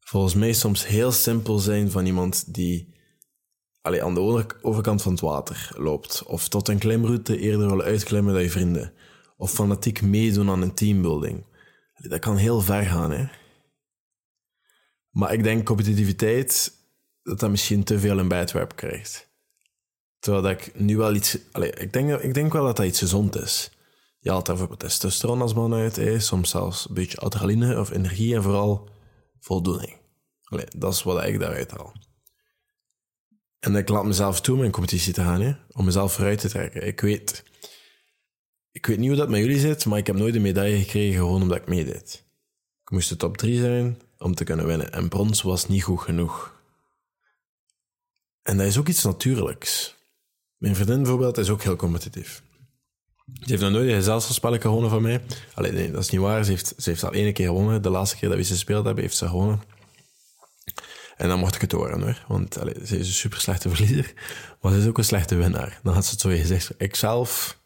volgens 0.00 0.34
mij 0.34 0.52
soms 0.52 0.86
heel 0.86 1.12
simpel 1.12 1.58
zijn 1.58 1.90
van 1.90 2.06
iemand 2.06 2.54
die 2.54 2.94
allee, 3.82 4.02
aan 4.02 4.14
de 4.14 4.46
overkant 4.62 5.02
van 5.02 5.12
het 5.12 5.20
water 5.20 5.70
loopt. 5.76 6.22
Of 6.22 6.48
tot 6.48 6.68
een 6.68 6.78
klimroute 6.78 7.38
eerder 7.38 7.68
willen 7.68 7.84
uitklimmen 7.84 8.34
dan 8.34 8.42
je 8.42 8.50
vrienden. 8.50 8.92
Of 9.36 9.50
fanatiek 9.50 10.02
meedoen 10.02 10.50
aan 10.50 10.62
een 10.62 10.74
teambuilding 10.74 11.44
dat 12.08 12.18
kan 12.18 12.36
heel 12.36 12.60
ver 12.60 12.82
gaan, 12.82 13.10
hè. 13.10 13.26
Maar 15.10 15.32
ik 15.32 15.42
denk 15.42 15.66
competitiviteit, 15.66 16.72
dat 17.22 17.40
dat 17.40 17.50
misschien 17.50 17.84
te 17.84 17.98
veel 17.98 18.18
een 18.18 18.28
bijtwerp 18.28 18.76
krijgt. 18.76 19.28
Terwijl 20.18 20.42
dat 20.42 20.52
ik 20.52 20.80
nu 20.80 20.96
wel 20.96 21.14
iets... 21.14 21.38
Allez, 21.52 21.70
ik, 21.70 21.92
denk, 21.92 22.20
ik 22.20 22.34
denk 22.34 22.52
wel 22.52 22.64
dat 22.64 22.76
dat 22.76 22.86
iets 22.86 22.98
gezond 22.98 23.36
is. 23.36 23.70
Je 24.18 24.30
haalt 24.30 24.46
daar 24.46 24.56
bijvoorbeeld 24.56 24.90
testosteron 24.90 25.40
als 25.40 25.54
man 25.54 25.74
uit, 25.74 25.96
hè. 25.96 26.20
soms 26.20 26.50
zelfs 26.50 26.88
een 26.88 26.94
beetje 26.94 27.18
adrenaline 27.18 27.80
of 27.80 27.90
energie 27.90 28.34
en 28.34 28.42
vooral 28.42 28.88
voldoening. 29.40 29.96
Allee, 30.44 30.66
dat 30.76 30.92
is 30.92 31.02
wat 31.02 31.24
ik 31.24 31.38
daaruit 31.38 31.70
haal. 31.70 31.92
En 33.58 33.76
ik 33.76 33.88
laat 33.88 34.04
mezelf 34.04 34.40
toe 34.40 34.56
om 34.56 34.64
in 34.64 34.70
competitie 34.70 35.12
te 35.12 35.22
gaan, 35.22 35.40
hè, 35.40 35.52
om 35.68 35.84
mezelf 35.84 36.12
vooruit 36.12 36.38
te 36.38 36.48
trekken. 36.48 36.86
Ik 36.86 37.00
weet 37.00 37.44
ik 38.76 38.86
weet 38.86 38.98
niet 38.98 39.08
hoe 39.08 39.16
dat 39.16 39.28
met 39.28 39.40
jullie 39.40 39.58
zit, 39.58 39.86
maar 39.86 39.98
ik 39.98 40.06
heb 40.06 40.16
nooit 40.16 40.34
een 40.34 40.42
medaille 40.42 40.78
gekregen 40.78 41.14
gewoon 41.14 41.42
omdat 41.42 41.56
ik 41.56 41.68
meedeed. 41.68 42.24
Ik 42.82 42.90
moest 42.90 43.08
de 43.08 43.16
top 43.16 43.36
3 43.36 43.58
zijn 43.58 44.00
om 44.18 44.34
te 44.34 44.44
kunnen 44.44 44.66
winnen. 44.66 44.92
En 44.92 45.08
brons 45.08 45.42
was 45.42 45.68
niet 45.68 45.82
goed 45.82 46.00
genoeg. 46.00 46.60
En 48.42 48.56
dat 48.56 48.66
is 48.66 48.78
ook 48.78 48.88
iets 48.88 49.04
natuurlijks. 49.04 49.96
Mijn 50.56 50.74
vriendin 50.74 50.96
bijvoorbeeld 50.96 51.38
is 51.38 51.48
ook 51.48 51.62
heel 51.62 51.76
competitief. 51.76 52.42
Ze 53.32 53.50
heeft 53.50 53.62
nog 53.62 53.70
nooit 53.70 53.88
een 53.88 53.94
gezelschapsspel 53.94 54.58
gewonnen 54.60 54.90
van 54.90 55.02
mij. 55.02 55.22
Alleen 55.54 55.74
nee, 55.74 55.90
dat 55.90 56.02
is 56.02 56.10
niet 56.10 56.20
waar. 56.20 56.44
Ze 56.44 56.50
heeft, 56.50 56.74
ze 56.76 56.90
heeft 56.90 57.04
al 57.04 57.12
één 57.12 57.32
keer 57.32 57.46
gewonnen. 57.46 57.82
De 57.82 57.90
laatste 57.90 58.16
keer 58.16 58.28
dat 58.28 58.38
we 58.38 58.44
ze 58.44 58.52
gespeeld 58.52 58.84
hebben, 58.84 59.02
heeft 59.02 59.16
ze 59.16 59.28
gewonnen. 59.28 59.62
En 61.16 61.28
dan 61.28 61.38
mocht 61.38 61.54
ik 61.54 61.60
het 61.60 61.72
horen 61.72 62.02
hoor. 62.02 62.24
Want 62.28 62.54
ze 62.84 62.98
is 62.98 63.08
een 63.08 63.14
super 63.14 63.40
slechte 63.40 63.68
verliezer. 63.68 64.12
Maar 64.60 64.72
ze 64.72 64.78
is 64.78 64.86
ook 64.86 64.98
een 64.98 65.04
slechte 65.04 65.34
winnaar. 65.34 65.80
Dan 65.82 65.94
had 65.94 66.04
ze 66.04 66.10
het 66.10 66.20
zo 66.20 66.28
gezegd. 66.28 66.70
Ik 66.78 66.94
zelf 66.94 67.58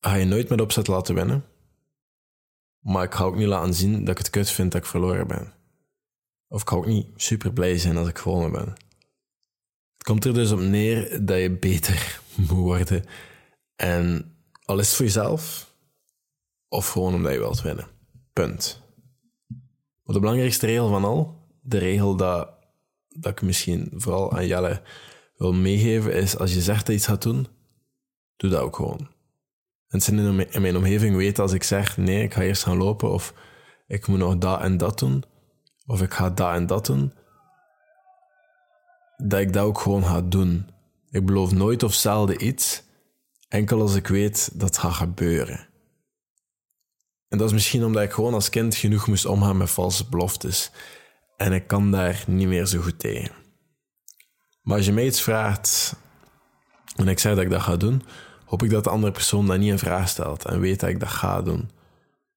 ga 0.00 0.14
je 0.14 0.24
nooit 0.24 0.48
met 0.48 0.60
opzet 0.60 0.86
laten 0.86 1.14
winnen. 1.14 1.44
Maar 2.78 3.04
ik 3.04 3.14
ga 3.14 3.24
ook 3.24 3.36
niet 3.36 3.46
laten 3.46 3.74
zien 3.74 3.98
dat 3.98 4.08
ik 4.08 4.18
het 4.18 4.30
kut 4.30 4.50
vind 4.50 4.72
dat 4.72 4.80
ik 4.80 4.86
verloren 4.86 5.26
ben. 5.26 5.52
Of 6.48 6.60
ik 6.60 6.68
ga 6.68 6.76
ook 6.76 6.86
niet 6.86 7.06
super 7.16 7.52
blij 7.52 7.78
zijn 7.78 7.96
als 7.96 8.08
ik 8.08 8.18
gewonnen 8.18 8.52
ben. 8.52 8.68
Het 9.92 10.02
komt 10.02 10.24
er 10.24 10.34
dus 10.34 10.50
op 10.50 10.60
neer 10.60 11.24
dat 11.24 11.38
je 11.38 11.50
beter 11.50 12.20
moet 12.34 12.48
worden. 12.48 13.04
En 13.76 14.34
al 14.64 14.78
is 14.78 14.86
het 14.86 14.96
voor 14.96 15.04
jezelf, 15.04 15.74
of 16.68 16.88
gewoon 16.88 17.14
omdat 17.14 17.32
je 17.32 17.38
wilt 17.38 17.62
winnen. 17.62 17.88
Punt. 18.32 18.82
Maar 20.02 20.14
de 20.14 20.20
belangrijkste 20.20 20.66
regel 20.66 20.88
van 20.88 21.04
al, 21.04 21.48
de 21.60 21.78
regel 21.78 22.16
dat, 22.16 22.48
dat 23.08 23.32
ik 23.32 23.42
misschien 23.42 23.90
vooral 23.94 24.32
aan 24.32 24.46
Jelle 24.46 24.82
wil 25.36 25.52
meegeven, 25.52 26.14
is 26.14 26.38
als 26.38 26.54
je 26.54 26.60
zegt 26.60 26.78
dat 26.78 26.86
je 26.86 26.92
iets 26.94 27.06
gaat 27.06 27.22
doen, 27.22 27.46
doe 28.36 28.50
dat 28.50 28.60
ook 28.60 28.76
gewoon. 28.76 29.08
Mensen 29.90 30.48
in 30.50 30.60
mijn 30.62 30.76
omgeving 30.76 31.16
weten 31.16 31.42
als 31.42 31.52
ik 31.52 31.62
zeg, 31.62 31.96
nee, 31.96 32.22
ik 32.22 32.34
ga 32.34 32.42
eerst 32.42 32.62
gaan 32.62 32.76
lopen, 32.76 33.10
of 33.10 33.34
ik 33.86 34.06
moet 34.06 34.18
nog 34.18 34.38
dat 34.38 34.60
en 34.60 34.76
dat 34.76 34.98
doen, 34.98 35.24
of 35.86 36.02
ik 36.02 36.14
ga 36.14 36.30
dat 36.30 36.54
en 36.54 36.66
dat 36.66 36.86
doen, 36.86 37.12
dat 39.16 39.40
ik 39.40 39.52
dat 39.52 39.64
ook 39.64 39.80
gewoon 39.80 40.04
ga 40.04 40.20
doen. 40.20 40.68
Ik 41.10 41.26
beloof 41.26 41.52
nooit 41.52 41.82
of 41.82 41.94
zelden 41.94 42.46
iets, 42.46 42.82
enkel 43.48 43.80
als 43.80 43.94
ik 43.94 44.06
weet 44.06 44.50
dat 44.52 44.68
het 44.68 44.78
gaat 44.78 44.92
gebeuren. 44.92 45.68
En 47.28 47.38
dat 47.38 47.46
is 47.46 47.52
misschien 47.52 47.84
omdat 47.84 48.02
ik 48.02 48.12
gewoon 48.12 48.34
als 48.34 48.48
kind 48.48 48.74
genoeg 48.74 49.06
moest 49.06 49.26
omgaan 49.26 49.56
met 49.56 49.70
valse 49.70 50.08
beloftes. 50.08 50.70
En 51.36 51.52
ik 51.52 51.66
kan 51.66 51.90
daar 51.90 52.24
niet 52.26 52.48
meer 52.48 52.66
zo 52.66 52.80
goed 52.80 52.98
tegen. 52.98 53.32
Maar 54.62 54.76
als 54.76 54.86
je 54.86 54.92
mij 54.92 55.06
iets 55.06 55.22
vraagt 55.22 55.96
en 56.96 57.08
ik 57.08 57.18
zeg 57.18 57.34
dat 57.34 57.44
ik 57.44 57.50
dat 57.50 57.62
ga 57.62 57.76
doen, 57.76 58.02
hoop 58.50 58.62
ik 58.62 58.70
dat 58.70 58.84
de 58.84 58.90
andere 58.90 59.12
persoon 59.12 59.46
dat 59.46 59.58
niet 59.58 59.70
in 59.70 59.78
vraag 59.78 60.08
stelt 60.08 60.44
en 60.44 60.60
weet 60.60 60.80
dat 60.80 60.88
ik 60.88 61.00
dat 61.00 61.08
ga 61.08 61.42
doen. 61.42 61.70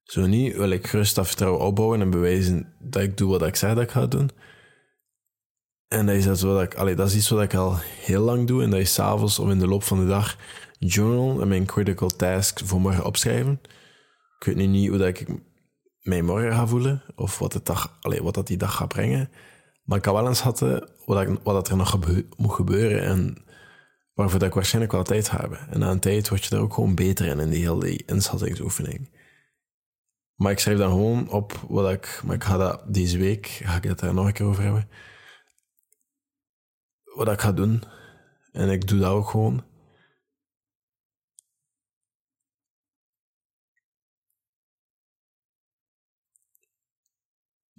Zo 0.02 0.26
niet 0.26 0.56
wil 0.56 0.70
ik 0.70 0.86
gerust 0.86 1.14
dat 1.14 1.26
vertrouwen 1.26 1.60
opbouwen 1.60 2.00
en 2.00 2.10
bewijzen 2.10 2.74
dat 2.80 3.02
ik 3.02 3.16
doe 3.16 3.30
wat 3.30 3.46
ik 3.46 3.56
zeg 3.56 3.74
dat 3.74 3.82
ik 3.82 3.90
ga 3.90 4.06
doen. 4.06 4.30
En 5.88 6.06
dat 6.06 6.14
is, 6.14 6.24
dat, 6.24 7.08
is 7.08 7.14
iets 7.14 7.28
wat 7.28 7.42
ik 7.42 7.54
al 7.54 7.76
heel 7.78 8.22
lang 8.22 8.46
doe 8.46 8.62
en 8.62 8.70
dat 8.70 8.80
is 8.80 8.94
s'avonds 8.94 9.38
of 9.38 9.50
in 9.50 9.58
de 9.58 9.66
loop 9.66 9.82
van 9.82 9.98
de 9.98 10.06
dag 10.06 10.36
journal 10.78 11.40
en 11.40 11.48
mijn 11.48 11.66
critical 11.66 12.08
task 12.08 12.60
voor 12.64 12.80
morgen 12.80 13.04
opschrijven. 13.04 13.60
Ik 14.38 14.46
weet 14.46 14.56
nu 14.56 14.66
niet 14.66 14.88
hoe 14.88 14.98
dat 14.98 15.08
ik 15.08 15.26
mij 16.00 16.22
morgen 16.22 16.52
ga 16.52 16.66
voelen 16.66 17.02
of 17.16 17.38
wat, 17.38 17.52
het 17.52 17.66
dag, 17.66 17.98
wat 18.00 18.34
dat 18.34 18.46
die 18.46 18.56
dag 18.56 18.74
gaat 18.74 18.88
brengen. 18.88 19.30
Maar 19.84 19.96
ik 19.96 20.02
kan 20.02 20.14
wel 20.14 20.28
eens 20.28 20.38
schatten 20.38 20.88
wat 21.04 21.44
dat 21.44 21.68
er 21.68 21.76
nog 21.76 21.98
moet 22.36 22.52
gebeuren 22.52 23.02
en 23.02 23.44
waarvoor 24.14 24.38
dat 24.38 24.48
ik 24.48 24.54
waarschijnlijk 24.54 24.92
wel 24.92 25.02
tijd 25.02 25.30
heb. 25.30 25.52
En 25.52 25.78
na 25.78 25.90
een 25.90 26.00
tijd 26.00 26.28
word 26.28 26.44
je 26.44 26.56
er 26.56 26.62
ook 26.62 26.74
gewoon 26.74 26.94
beter 26.94 27.26
in, 27.26 27.40
in 27.40 27.50
die 27.50 27.68
hele 27.68 27.96
inschattingsoefening. 27.96 29.22
Maar 30.34 30.52
ik 30.52 30.58
schrijf 30.58 30.78
dan 30.78 30.90
gewoon 30.90 31.28
op 31.28 31.52
wat 31.68 31.90
ik... 31.90 32.20
Maar 32.24 32.34
ik 32.34 32.44
ga 32.44 32.56
dat 32.56 32.94
deze 32.94 33.18
week, 33.18 33.46
ga 33.46 33.76
ik 33.76 33.84
het 33.84 33.98
daar 33.98 34.14
nog 34.14 34.26
een 34.26 34.32
keer 34.32 34.46
over 34.46 34.62
hebben. 34.62 34.88
Wat 37.04 37.28
ik 37.28 37.40
ga 37.40 37.52
doen. 37.52 37.82
En 38.52 38.70
ik 38.70 38.88
doe 38.88 38.98
dat 38.98 39.10
ook 39.10 39.28
gewoon. 39.28 39.64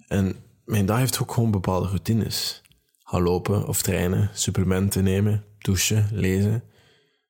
En 0.06 0.44
mijn 0.64 0.86
dag 0.86 0.98
heeft 0.98 1.20
ook 1.20 1.32
gewoon 1.32 1.50
bepaalde 1.50 1.86
routines. 1.86 2.62
Ga 2.98 3.20
lopen 3.20 3.66
of 3.66 3.82
trainen, 3.82 4.30
supplementen 4.32 5.04
nemen, 5.04 5.44
douchen, 5.66 6.08
lezen. 6.12 6.54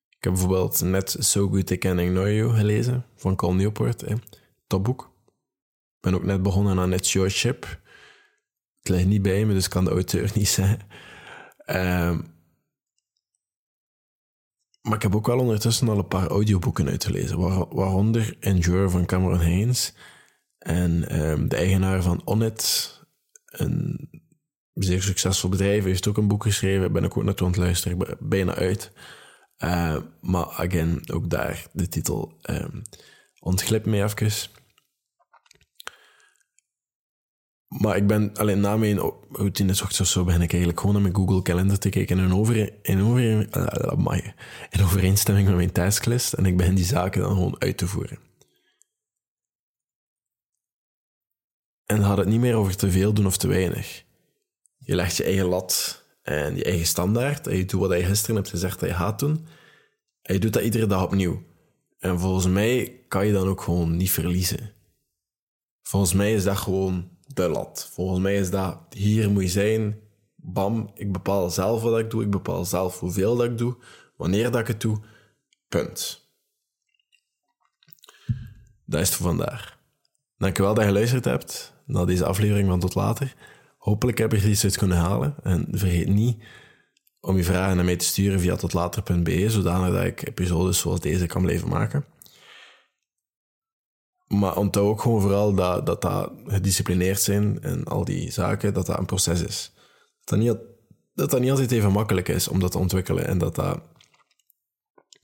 Ik 0.09 0.25
heb 0.25 0.33
bijvoorbeeld 0.33 0.81
net 0.81 1.17
So 1.19 1.49
Good 1.49 1.71
I 1.71 1.79
Can 1.79 1.99
Ignore 1.99 2.35
You 2.35 2.55
gelezen 2.57 3.05
van 3.17 3.37
Cal 3.37 3.55
Newport. 3.55 4.01
Hè. 4.01 4.15
Topboek. 4.67 5.13
Ik 5.97 6.01
ben 6.01 6.15
ook 6.15 6.25
net 6.25 6.43
begonnen 6.43 6.79
aan 6.79 6.93
It's 6.93 7.13
Your 7.13 7.31
Ship. 7.31 7.81
Het 8.79 8.89
ligt 8.89 9.07
niet 9.07 9.23
bij 9.23 9.45
me, 9.45 9.53
dus 9.53 9.69
kan 9.69 9.85
de 9.85 9.91
auteur 9.91 10.31
niet 10.35 10.49
zeggen. 10.49 10.79
Ehm, 11.57 12.21
maar 14.81 14.95
ik 14.95 15.03
heb 15.03 15.15
ook 15.15 15.27
wel 15.27 15.39
ondertussen 15.39 15.89
al 15.89 15.99
een 15.99 16.09
paar 16.09 16.29
audioboeken 16.29 16.89
uitgelezen, 16.89 17.39
waaronder 17.75 18.37
Endure 18.41 18.89
van 18.89 19.07
Cameron 19.07 19.41
Haynes 19.41 19.95
en 20.59 21.09
ehm, 21.09 21.49
de 21.49 21.57
eigenaar 21.57 22.03
van 22.03 22.23
Onnit, 22.25 22.93
een 23.45 24.09
zeer 24.85 25.03
succesvol 25.03 25.51
bedrijf, 25.51 25.85
heeft 25.85 26.09
ook 26.09 26.17
een 26.17 26.29
boek 26.29 26.43
geschreven. 26.43 26.93
Ben 26.93 27.05
ik 27.05 27.17
ook 27.17 27.25
naartoe 27.25 27.47
aan 27.47 27.53
het 27.53 27.63
luisteren, 27.63 28.17
bijna 28.21 28.55
uit. 28.55 28.93
Uh, 29.59 29.97
maar 30.21 30.47
again, 30.47 31.11
ook 31.13 31.31
daar 31.31 31.67
de 31.73 31.89
titel 31.89 32.39
um, 32.51 32.83
ontglipt 33.41 33.87
mij 33.87 34.05
even. 34.05 34.51
Maar 37.67 37.97
ik 37.97 38.07
ben 38.07 38.33
alleen 38.35 38.61
na 38.61 38.77
mijn 38.77 38.99
routine 39.31 39.73
ochtends 39.73 40.01
of 40.01 40.07
zo 40.07 40.25
ben 40.25 40.41
ik 40.41 40.51
eigenlijk 40.51 40.81
gewoon 40.81 40.95
naar 40.95 41.03
mijn 41.03 41.15
Google 41.15 41.43
Calendar 41.43 41.79
te 41.79 41.89
kijken 41.89 42.19
in, 42.19 42.35
over, 42.35 42.57
uh, 42.57 42.67
in 44.71 44.83
overeenstemming 44.83 45.47
met 45.47 45.57
mijn 45.57 45.73
tasklist 45.73 46.33
en 46.33 46.47
ik 46.47 46.57
begin 46.57 46.75
die 46.75 46.85
zaken 46.85 47.21
dan 47.21 47.31
gewoon 47.31 47.61
uit 47.61 47.77
te 47.77 47.87
voeren. 47.87 48.19
En 51.85 52.01
had 52.01 52.17
het 52.17 52.29
niet 52.29 52.41
meer 52.41 52.55
over 52.55 52.77
te 52.77 52.91
veel 52.91 53.13
doen 53.13 53.27
of 53.27 53.37
te 53.37 53.49
weinig. 53.49 54.06
Je 54.87 54.95
legt 54.95 55.17
je 55.17 55.25
eigen 55.25 55.47
lat 55.47 56.05
en 56.23 56.57
je 56.57 56.65
eigen 56.65 56.87
standaard. 56.87 57.47
En 57.47 57.57
je 57.57 57.65
doet 57.65 57.81
wat 57.81 57.99
je 57.99 58.05
gisteren 58.05 58.37
hebt 58.37 58.49
gezegd 58.49 58.81
dat 58.81 58.89
je 58.89 58.95
gaat 58.95 59.19
doen. 59.19 59.47
En 60.23 60.35
je 60.35 60.41
doet 60.41 60.53
dat 60.53 60.63
iedere 60.63 60.87
dag 60.87 61.03
opnieuw. 61.03 61.43
En 61.99 62.21
volgens 62.21 62.47
mij 62.47 63.01
kan 63.09 63.27
je 63.27 63.33
dan 63.33 63.49
ook 63.49 63.61
gewoon 63.61 63.97
niet 63.97 64.11
verliezen. 64.11 64.73
Volgens 65.83 66.13
mij 66.13 66.35
is 66.35 66.45
dat 66.45 66.57
gewoon 66.57 67.11
de 67.27 67.49
lat. 67.49 67.89
Volgens 67.93 68.21
mij 68.21 68.37
is 68.37 68.51
dat 68.51 68.79
hier 68.91 69.31
moet 69.31 69.43
je 69.43 69.49
zijn. 69.49 70.01
Bam, 70.35 70.91
ik 70.95 71.13
bepaal 71.13 71.51
zelf 71.51 71.83
wat 71.83 71.99
ik 71.99 72.11
doe. 72.11 72.23
Ik 72.23 72.31
bepaal 72.31 72.65
zelf 72.65 73.01
hoeveel 73.01 73.37
dat 73.37 73.47
ik 73.47 73.59
doe. 73.59 73.77
Wanneer 74.17 74.51
dat 74.51 74.61
ik 74.61 74.67
het 74.67 74.81
doe. 74.81 74.99
Punt. 75.69 76.25
Dat 78.85 79.01
is 79.01 79.09
het 79.09 79.17
voor 79.17 79.27
vandaag. 79.27 79.79
Dankjewel 80.39 80.75
dat 80.75 80.83
je 80.85 80.91
geluisterd 80.91 81.25
hebt 81.25 81.73
naar 81.87 82.07
deze 82.07 82.25
aflevering 82.25 82.69
van 82.69 82.81
Tot 82.81 82.95
Later. 82.95 83.35
Hopelijk 83.87 84.19
heb 84.19 84.33
je 84.33 84.39
er 84.39 84.49
iets 84.49 84.65
uit 84.65 84.77
kunnen 84.77 84.97
halen. 84.97 85.35
En 85.43 85.67
vergeet 85.71 86.09
niet 86.09 86.43
om 87.21 87.37
je 87.37 87.45
vragen 87.45 87.77
naar 87.77 87.85
mij 87.85 87.97
te 87.97 88.05
sturen 88.05 88.41
via 88.41 88.57
totlater.be, 88.57 89.51
zodanig 89.51 89.95
dat 89.95 90.05
ik 90.05 90.29
episodes 90.29 90.79
zoals 90.79 91.01
deze 91.01 91.27
kan 91.27 91.43
blijven 91.43 91.69
maken. 91.69 92.05
Maar 94.27 94.57
onthoud 94.57 94.87
ook 94.87 95.01
gewoon 95.01 95.21
vooral 95.21 95.55
dat, 95.55 95.87
dat 95.87 96.03
dat 96.03 96.33
gedisciplineerd 96.47 97.21
zijn 97.21 97.63
en 97.63 97.85
al 97.85 98.05
die 98.05 98.31
zaken, 98.31 98.75
dat 98.75 98.87
dat 98.87 98.99
een 98.99 99.07
proces 99.07 99.43
is. 99.43 99.73
Dat 100.25 100.29
dat 100.29 100.39
niet, 100.39 100.57
dat 101.15 101.31
dat 101.31 101.41
niet 101.41 101.51
altijd 101.51 101.73
even 101.73 101.93
makkelijk 101.93 102.29
is 102.29 102.49
om 102.49 102.61
dat 102.61 102.73
te 102.73 102.79
ontwikkelen 102.79 103.27
en 103.27 103.39
dat 103.39 103.55
dat 103.55 103.81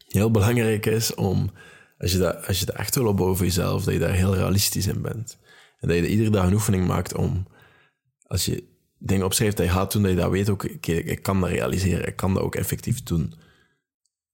heel 0.09 0.31
belangrijk 0.31 0.87
is 0.87 1.15
om, 1.15 1.51
als 1.99 2.13
je 2.13 2.19
dat, 2.19 2.47
als 2.47 2.61
je 2.61 2.73
echt 2.73 2.95
wil 2.95 3.07
opbouwen 3.07 3.37
voor 3.37 3.47
jezelf, 3.47 3.85
dat 3.85 3.95
je 3.95 4.01
daar 4.01 4.13
heel 4.13 4.35
realistisch 4.35 4.87
in 4.87 5.03
bent. 5.03 5.39
En 5.81 5.89
dat 5.89 5.97
je 5.97 6.09
iedere 6.09 6.31
dag 6.31 6.47
een 6.47 6.53
oefening 6.53 6.87
maakt 6.87 7.15
om, 7.15 7.47
als 8.33 8.45
je 8.45 8.65
dingen 8.99 9.25
opschrijft 9.25 9.57
dat 9.57 9.67
je 9.67 9.73
gaat 9.73 9.93
doen, 9.93 10.03
dat 10.03 10.11
je 10.11 10.17
dat 10.17 10.31
weet 10.31 10.51
ook, 10.51 10.65
okay, 10.65 10.95
ik 10.95 11.23
kan 11.23 11.41
dat 11.41 11.51
realiseren, 11.51 12.07
ik 12.07 12.17
kan 12.17 12.35
dat 12.35 12.43
ook 12.43 12.55
effectief 12.55 13.03
doen. 13.03 13.35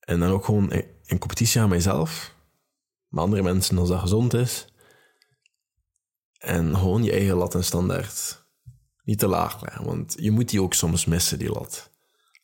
En 0.01 0.21
dan 0.21 0.31
ook 0.31 0.45
gewoon 0.45 0.73
in 1.05 1.19
competitie 1.19 1.61
aan 1.61 1.69
mijzelf, 1.69 2.35
met 3.09 3.23
andere 3.23 3.43
mensen 3.43 3.79
als 3.79 3.89
dat 3.89 4.01
gezond 4.01 4.35
is. 4.35 4.67
En 6.39 6.77
gewoon 6.77 7.05
je 7.05 7.13
eigen 7.13 7.37
lat 7.37 7.55
en 7.55 7.65
standaard 7.65 8.47
niet 9.05 9.19
te 9.19 9.27
laag 9.27 9.63
leggen, 9.63 9.85
want 9.85 10.17
je 10.19 10.31
moet 10.31 10.49
die 10.49 10.63
ook 10.63 10.75
soms 10.75 11.05
missen, 11.05 11.39
die 11.39 11.53
lat. 11.53 11.91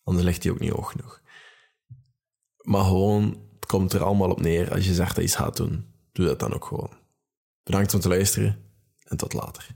Anders 0.05 0.27
ligt 0.27 0.43
die 0.43 0.53
ook 0.53 0.61
niet 0.61 0.73
hoog 0.73 0.91
genoeg. 0.91 1.23
Maar 2.57 2.85
gewoon, 2.85 3.25
het 3.55 3.67
komt 3.67 3.93
er 3.93 4.03
allemaal 4.03 4.31
op 4.31 4.41
neer. 4.41 4.73
Als 4.73 4.87
je 4.87 4.95
zegt 4.95 5.09
dat 5.09 5.17
je 5.17 5.23
iets 5.23 5.37
gaat 5.37 5.57
doen, 5.57 5.95
doe 6.13 6.27
dat 6.27 6.39
dan 6.39 6.55
ook 6.55 6.65
gewoon. 6.65 6.91
Bedankt 7.63 7.95
om 7.95 8.01
te 8.01 8.09
luisteren 8.09 8.65
en 9.05 9.17
tot 9.17 9.33
later. 9.33 9.75